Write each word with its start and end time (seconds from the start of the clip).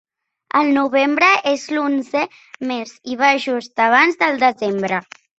El 0.59 0.69
novembre 0.75 1.27
és 1.49 1.65
l'onzè 1.75 2.23
mes 2.71 2.93
i 3.15 3.17
va 3.19 3.29
just 3.43 3.83
abans 3.89 4.17
del 4.23 4.41
desembre. 4.45 4.99